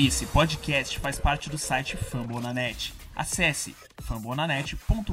[0.00, 2.94] Esse podcast faz parte do site Fambonanet.
[3.16, 5.12] Acesse fambonanet.com.br.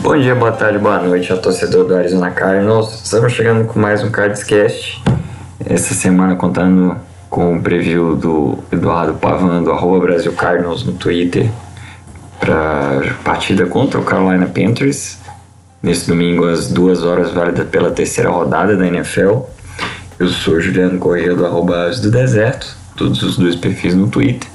[0.00, 3.04] Bom dia, boa tarde, boa noite ao torcedor do Arizona Cardinals.
[3.04, 5.00] Estamos chegando com mais um Cardscast.
[5.64, 11.50] Essa semana contando com o preview do Eduardo Pavan, do arroba Brasil Cardinals no Twitter,
[12.38, 15.18] para partida contra o Carolina Panthers,
[15.82, 19.40] nesse domingo às duas horas, válida pela terceira rodada da NFL.
[20.16, 24.48] Eu sou Juliano Corrêa, do arroba do Deserto, todos os dois perfis no Twitter.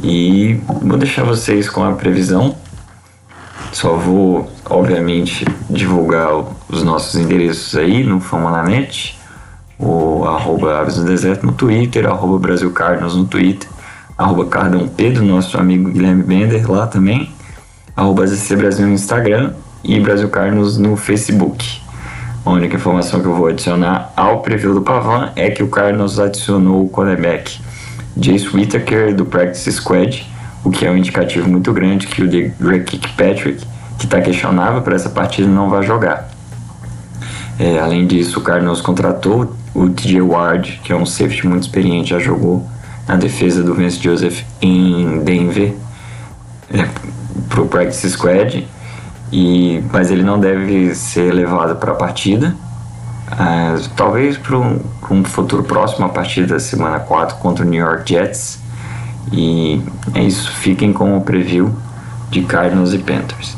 [0.00, 2.54] E vou deixar vocês com a previsão.
[3.72, 6.30] Só vou, obviamente, divulgar
[6.68, 9.16] os nossos endereços aí no Fama na Net
[9.78, 13.68] o arroba Aves do Deserto no Twitter, arroba Brasil Cardinals no Twitter,
[14.16, 17.30] arroba Cardão Pedro, nosso amigo Guilherme Bender lá também,
[17.94, 19.52] arroba ZC Brasil no Instagram
[19.84, 21.80] e Brasil Cardinals no Facebook.
[22.44, 26.18] A única informação que eu vou adicionar ao preview do Pavan é que o Cardinals
[26.18, 27.60] adicionou o cornerback
[28.16, 30.26] Jace Whittaker do Practice Squad,
[30.64, 33.64] o que é um indicativo muito grande que o Greg Kirkpatrick,
[33.98, 36.30] que está questionável para essa partida, não vai jogar.
[37.58, 42.10] É, além disso, o Cardinals contratou o TJ Ward, que é um safety muito experiente,
[42.10, 42.66] já jogou
[43.06, 45.74] na defesa do Vince Joseph em Denver
[46.72, 46.88] é,
[47.48, 48.66] para o practice squad,
[49.30, 52.56] e, mas ele não deve ser levado para a partida.
[53.30, 57.80] É, talvez para um, um, futuro próximo, a partir da semana 4 contra o New
[57.80, 58.58] York Jets.
[59.30, 59.82] E
[60.14, 61.74] é isso, fiquem com o preview
[62.30, 63.56] de Cardinals e Panthers.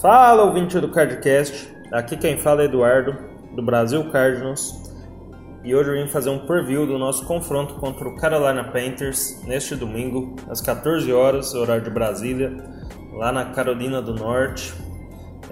[0.00, 1.74] Fala, ouvinte do Cardcast.
[1.90, 4.86] Aqui quem fala é Eduardo do Brasil Cardinals
[5.66, 9.74] e hoje eu vim fazer um preview do nosso confronto contra o Carolina Panthers neste
[9.74, 12.56] domingo às 14 horas, horário de Brasília,
[13.12, 14.72] lá na Carolina do Norte.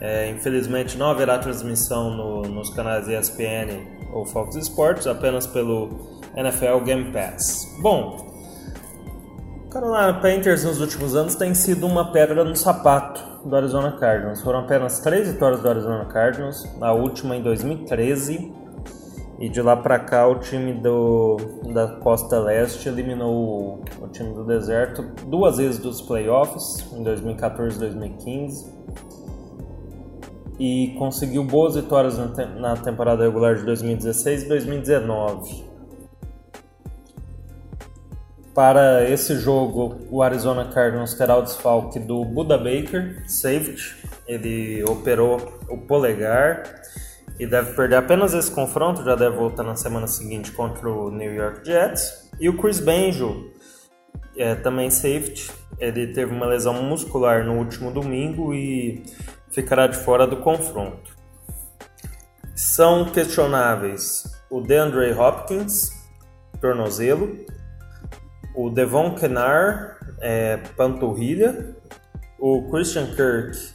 [0.01, 6.85] É, infelizmente não haverá transmissão no, nos canais ESPN ou Fox Sports, apenas pelo NFL
[6.85, 7.77] Game Pass.
[7.81, 8.33] Bom,
[9.69, 14.41] Carolina Panthers nos últimos anos tem sido uma pedra no sapato do Arizona Cardinals.
[14.41, 18.53] Foram apenas três vitórias do Arizona Cardinals, a última em 2013.
[19.39, 21.37] E de lá para cá o time do,
[21.73, 27.77] da Costa Leste eliminou o, o time do Deserto duas vezes dos playoffs, em 2014
[27.77, 28.73] e 2015.
[30.57, 35.74] E conseguiu boas vitórias na, te na temporada regular de 2016 e 2019.
[38.55, 43.97] Para esse jogo, o Arizona Cardinals terá o desfalque do Buda Baker, safety.
[44.29, 46.63] Ele operou o polegar
[47.37, 51.35] e deve perder apenas esse confronto, já deve voltar na semana seguinte contra o New
[51.35, 52.31] York Jets.
[52.39, 53.51] E o Chris Benjo,
[54.37, 55.51] é, também safety,
[55.81, 59.03] ele teve uma lesão muscular no último domingo e
[59.51, 61.17] ficará de fora do confronto.
[62.55, 65.91] São questionáveis o DeAndre Hopkins,
[66.61, 67.45] tornozelo,
[68.55, 71.75] o Devon Kenar, é, panturrilha,
[72.39, 73.75] o Christian Kirk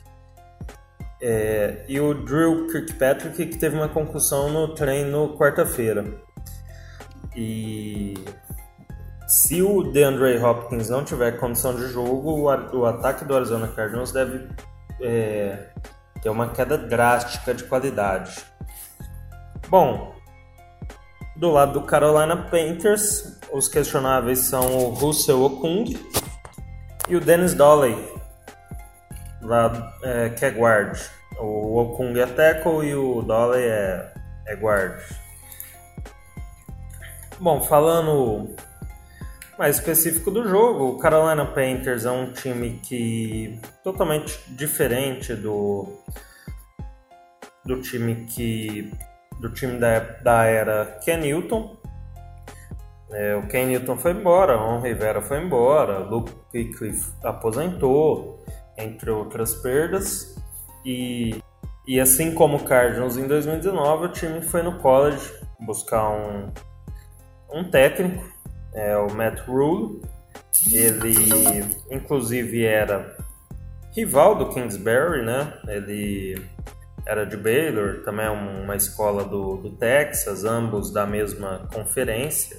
[1.21, 6.05] é, e o Drew Kirkpatrick, que teve uma concussão no treino quarta-feira.
[7.35, 8.13] E
[9.27, 14.47] se o DeAndre Hopkins não tiver condição de jogo, o, ataque do Arizona Cardinals deve
[15.01, 15.67] é,
[16.21, 18.43] ter uma queda drástica de qualidade.
[19.69, 20.15] Bom,
[21.39, 25.97] do lado do Carolina Panthers, os questionáveis são o Russell Okung
[27.07, 27.95] e o Dennis Dolly,
[29.41, 30.99] lá, é, que é guard.
[31.39, 34.13] O Okung é tackle e o Dolly é,
[34.47, 34.99] é guard.
[37.39, 38.53] Bom, falando
[39.57, 45.87] mais específico do jogo, o Carolina Panthers é um time que totalmente diferente do
[47.63, 48.91] do time que
[49.39, 51.77] do time da, da era Ken Newton.
[53.11, 56.93] É, o Ken Newton foi embora, Ron Rivera foi embora, Luke Kuechly
[57.23, 58.43] aposentou,
[58.77, 60.35] entre outras perdas.
[60.85, 61.41] E,
[61.87, 66.47] e assim como o Cardinals em 2019, o time foi no college buscar um,
[67.51, 68.23] um técnico,
[68.73, 70.01] é, o Matt Rule.
[70.71, 73.17] Ele, inclusive, era
[73.95, 75.53] rival do Kingsbury, né?
[75.67, 76.35] Ele
[77.09, 82.55] era de Baylor, também é uma escola do, do Texas, ambos da mesma conferência.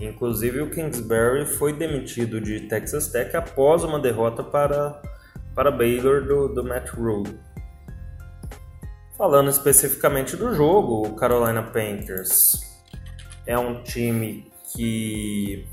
[0.00, 5.00] Inclusive o Kingsbury foi demitido de Texas Tech após uma derrota para,
[5.54, 7.38] para Baylor do, do Matt Rule.
[9.16, 12.60] Falando especificamente do jogo, o Carolina Panthers
[13.46, 15.68] é um time que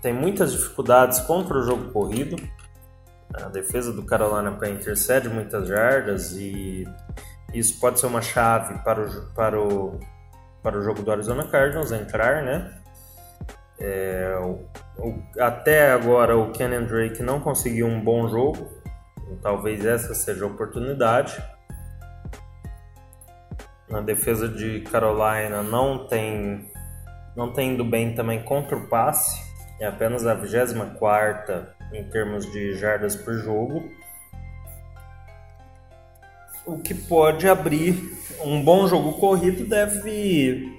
[0.00, 2.36] tem muitas dificuldades contra o jogo corrido.
[3.34, 6.86] A defesa do Carolina Panthers cede muitas jardas e
[7.52, 10.00] isso pode ser uma chave para o, para o,
[10.62, 12.74] para o jogo do Arizona Cardinals entrar, né?
[13.80, 14.66] É, o,
[14.98, 18.68] o, até agora o Kenyon Drake não conseguiu um bom jogo,
[19.42, 21.40] talvez essa seja a oportunidade.
[23.88, 26.70] Na defesa de Carolina não tem
[27.36, 29.40] não tem indo bem também contra o passe,
[29.80, 33.90] é apenas a 24 em termos de jardas por jogo.
[36.66, 37.94] O que pode abrir
[38.44, 40.78] um bom jogo corrido deve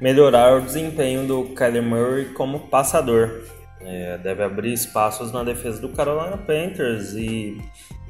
[0.00, 3.44] melhorar o desempenho do Kyler Murray como passador.
[3.80, 7.60] É, deve abrir espaços na defesa do Carolina Panthers e,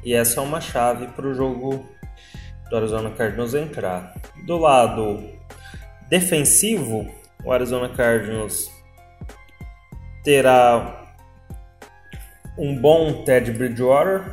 [0.03, 1.89] e essa é uma chave para o jogo
[2.69, 4.13] do Arizona Cardinals entrar.
[4.45, 5.23] Do lado
[6.09, 7.09] defensivo,
[7.43, 8.69] o Arizona Cardinals
[10.23, 11.00] terá
[12.61, 14.23] um bom Ted Bridgewater,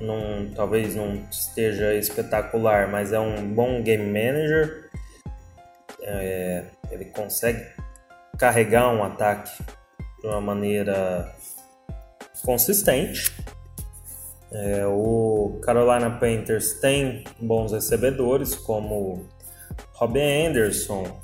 [0.00, 4.88] não, talvez não esteja espetacular, mas é um bom game manager.
[6.00, 7.62] É, ele consegue
[8.38, 9.62] carregar um ataque
[10.18, 11.30] de uma maneira
[12.42, 13.30] consistente.
[14.50, 19.28] É, o Carolina Panthers tem bons recebedores como
[19.92, 21.20] Robin Anderson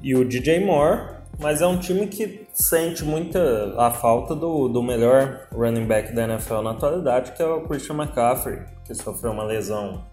[0.00, 4.82] e o DJ Moore, mas é um time que sente muita a falta do, do
[4.82, 9.44] melhor running back da NFL na atualidade, que é o Christian McCaffrey, que sofreu uma
[9.44, 10.04] lesão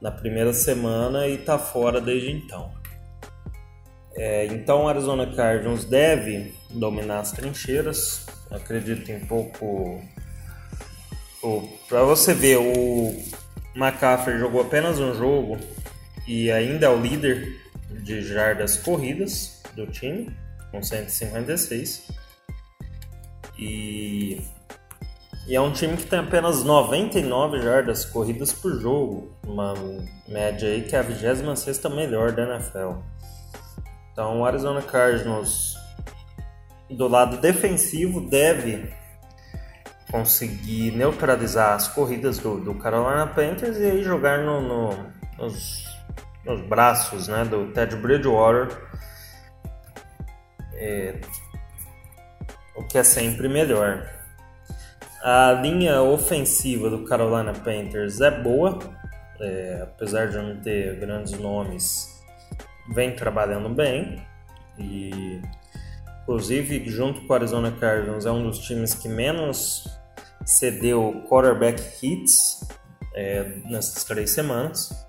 [0.00, 2.70] na primeira semana e está fora desde então.
[4.14, 8.24] É, então o Arizona Cardinals deve dominar as trincheiras.
[8.50, 10.00] Acredito em pouco.
[11.86, 13.14] Para você ver, o
[13.74, 15.58] McCaffrey jogou apenas um jogo
[16.26, 17.60] e ainda é o líder
[18.02, 20.45] de jardas corridas do time
[20.76, 22.08] com 156.
[23.58, 24.42] E,
[25.48, 29.74] e é um time que tem apenas 99 jardas corridas por jogo, uma
[30.28, 32.98] média aí que é a 26 melhor da NFL.
[34.12, 35.76] Então o Arizona Cardinals
[36.90, 38.94] do lado defensivo deve
[40.10, 45.84] conseguir neutralizar as corridas do, do Carolina Panthers e aí jogar no, no, nos,
[46.44, 48.68] nos braços né, do Ted Bridgewater
[50.76, 51.20] é,
[52.74, 54.08] o que é sempre melhor.
[55.22, 58.78] A linha ofensiva do Carolina Panthers é boa,
[59.40, 62.22] é, apesar de não ter grandes nomes,
[62.94, 64.24] vem trabalhando bem
[64.78, 65.40] e
[66.22, 69.88] inclusive junto com o Arizona Cardinals é um dos times que menos
[70.44, 72.66] cedeu quarterback hits
[73.14, 75.05] é, nessas três semanas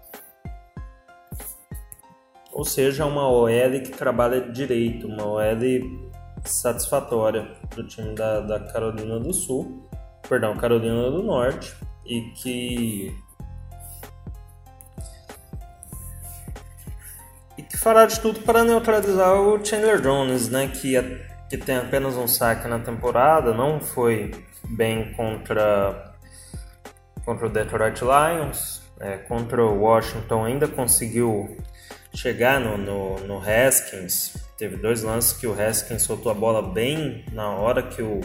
[2.58, 3.50] ou seja, uma OL
[3.84, 6.10] que trabalha direito, uma OL
[6.44, 9.88] satisfatória do time da, da Carolina do Sul,
[10.28, 13.16] perdão, Carolina do Norte, e que
[17.56, 20.96] e que fará de tudo para neutralizar o Chandler Jones, né, que,
[21.52, 24.32] que tem apenas um saque na temporada, não foi
[24.68, 26.16] bem contra
[27.24, 31.56] contra o Detroit Lions, é, contra o Washington ainda conseguiu
[32.14, 34.36] chegar no, no, no Haskins.
[34.58, 38.22] Teve dois lances que o Haskins soltou a bola bem na hora que o,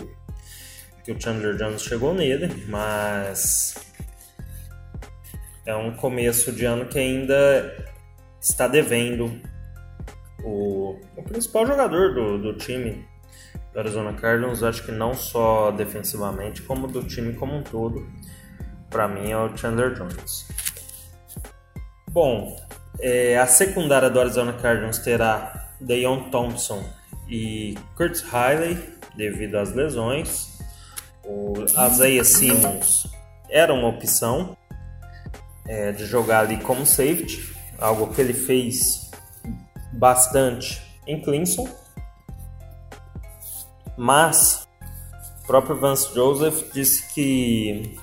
[1.05, 3.75] que o Chandler Jones chegou nele, mas
[5.67, 7.87] é um começo de ano que ainda
[8.41, 9.41] está devendo
[10.43, 13.07] o, o principal jogador do, do time
[13.73, 18.07] do Arizona Cardinals, acho que não só defensivamente, como do time como um todo.
[18.91, 20.47] Para mim é o Chandler Jones.
[22.11, 22.61] Bom,
[23.01, 26.85] é, a secundária do Arizona Cardinals terá Deion Thompson
[27.29, 28.79] e Kurt Riley,
[29.17, 30.53] devido às lesões.
[31.25, 33.07] O Isaiah Simmons
[33.49, 34.57] era uma opção
[35.67, 39.11] é, de jogar ali como safety, algo que ele fez
[39.93, 41.69] bastante em Clemson.
[43.97, 44.67] Mas
[45.43, 47.99] o próprio Vance Joseph disse que,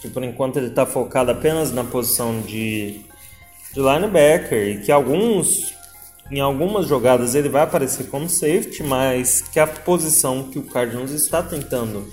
[0.00, 3.05] que por enquanto ele está focado apenas na posição de
[3.76, 5.76] de linebacker e que alguns
[6.30, 11.12] em algumas jogadas ele vai aparecer como safety, mas que a posição que o Cardinals
[11.12, 12.10] está tentando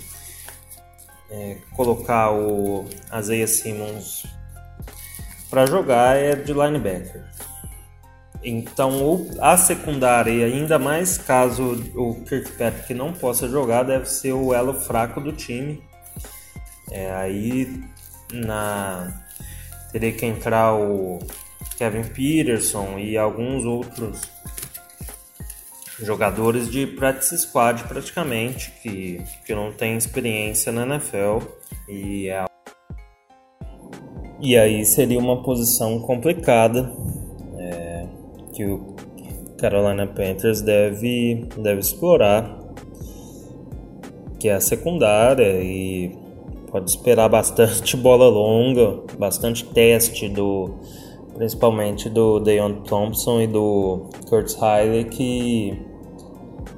[1.30, 2.84] é, colocar o
[3.18, 4.26] Isaiah Simmons
[5.48, 7.24] para jogar é de linebacker.
[8.42, 14.74] Então a secundária, ainda mais caso o Kirkpatrick não possa jogar, deve ser o elo
[14.74, 15.82] fraco do time.
[16.90, 17.82] É, aí
[18.30, 19.24] na
[19.90, 21.20] teria que entrar o
[21.76, 24.20] Kevin Peterson e alguns outros
[26.00, 31.46] jogadores de practice squad praticamente, que, que não tem experiência na NFL
[31.88, 32.44] e é...
[34.40, 36.92] E aí seria uma posição complicada
[37.56, 38.06] é,
[38.52, 38.94] que o
[39.58, 42.58] Carolina Panthers deve, deve explorar,
[44.38, 46.14] que é a secundária e
[46.70, 50.74] pode esperar bastante bola longa, bastante teste do
[51.34, 55.78] principalmente do Deion Thompson e do Curtis Riley que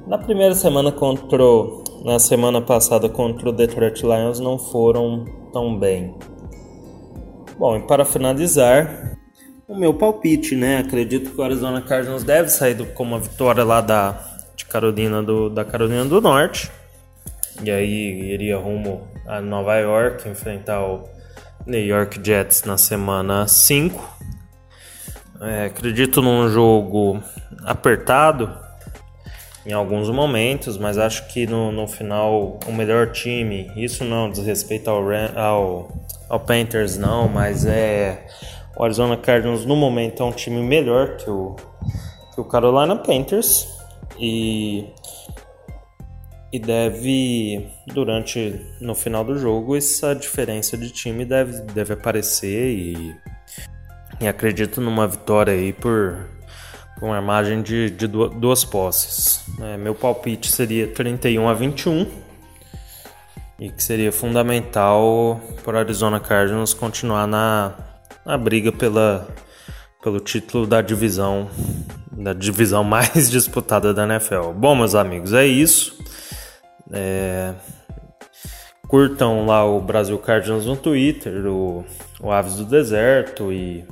[0.05, 1.43] na primeira semana contra
[2.03, 6.15] na semana passada contra o Detroit Lions não foram tão bem.
[7.57, 9.17] Bom, e para finalizar,
[9.67, 10.77] o meu palpite, né?
[10.77, 14.23] Acredito que o Arizona Cardinals deve sair com uma vitória lá da
[14.55, 16.71] de Carolina do, da Carolina do Norte.
[17.63, 21.03] E aí iria rumo a Nova York enfrentar o
[21.65, 24.16] New York Jets na semana 5.
[25.39, 27.21] É, acredito num jogo
[27.63, 28.57] apertado
[29.65, 34.43] em alguns momentos, mas acho que no, no final o melhor time, isso não diz
[34.45, 35.03] respeito ao,
[35.35, 35.91] ao,
[36.29, 38.25] ao Panthers não, mas é
[38.77, 41.55] o Arizona Cardinals no momento é um time melhor que o,
[42.33, 43.67] que o Carolina Panthers
[44.17, 44.85] e,
[46.51, 53.15] e deve durante no final do jogo essa diferença de time deve, deve aparecer e
[54.19, 56.27] e acredito numa vitória aí por,
[57.01, 59.43] uma margem de, de duas posses.
[59.61, 62.07] É, meu palpite seria 31 a 21
[63.59, 67.73] e que seria fundamental para o Arizona Cardinals continuar na,
[68.25, 69.27] na briga pela,
[70.01, 71.49] pelo título da divisão
[72.11, 74.51] da divisão mais disputada da NFL.
[74.55, 75.97] Bom, meus amigos, é isso.
[76.91, 77.53] É...
[78.87, 81.85] Curtam lá o Brasil Cardinals no Twitter, o,
[82.21, 83.85] o Aves do Deserto e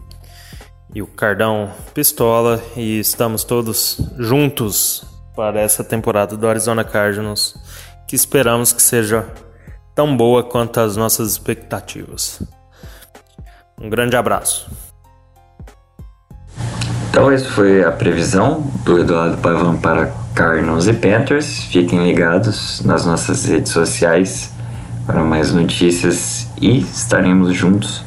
[0.95, 5.03] e o Cardão Pistola e estamos todos juntos
[5.35, 7.53] para essa temporada do Arizona Cardinals,
[8.07, 9.27] que esperamos que seja
[9.93, 12.41] tão boa quanto as nossas expectativas.
[13.77, 14.71] Um grande abraço.
[17.09, 21.65] Então, isso foi a previsão do Eduardo Pavan para Cardinals e Panthers.
[21.65, 24.53] Fiquem ligados nas nossas redes sociais
[25.05, 28.03] para mais notícias e estaremos juntos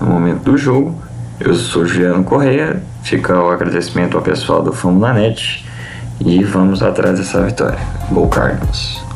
[0.00, 1.09] no momento do jogo
[1.40, 5.64] eu sou Juliano Correia, fica o agradecimento ao pessoal do Famo na Net
[6.20, 7.78] e vamos atrás dessa vitória.
[8.10, 9.09] Gol Cardinals.